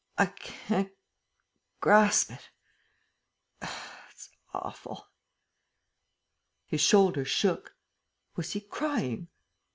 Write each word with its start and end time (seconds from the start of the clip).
I 0.17 0.25
can't 0.25 0.91
grasp 1.79 2.31
it... 2.31 2.49
it's 4.09 4.31
awful." 4.51 5.05
His 6.65 6.81
shoulders 6.81 7.27
shook. 7.27 7.75
Was 8.35 8.53
he 8.53 8.61
crying? 8.61 9.27